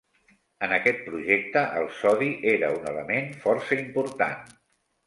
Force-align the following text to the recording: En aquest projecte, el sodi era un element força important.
En 0.67 0.71
aquest 0.77 1.03
projecte, 1.09 1.63
el 1.81 1.87
sodi 1.99 2.33
era 2.55 2.73
un 2.81 2.91
element 2.95 3.31
força 3.47 3.81
important. 3.87 4.45